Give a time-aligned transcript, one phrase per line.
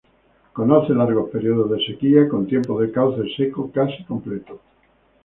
[0.53, 4.59] Conoce largos períodos de sequía, con tiempos de cauce seco casi completo.